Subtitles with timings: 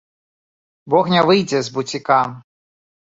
[0.95, 2.21] Бог не выйдзе з буціка!